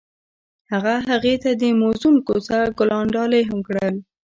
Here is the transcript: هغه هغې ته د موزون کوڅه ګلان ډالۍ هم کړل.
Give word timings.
هغه 0.71 0.95
هغې 1.09 1.35
ته 1.43 1.49
د 1.61 1.63
موزون 1.81 2.15
کوڅه 2.27 2.57
ګلان 2.77 3.05
ډالۍ 3.15 3.41
هم 3.49 3.59
کړل. 3.67 3.95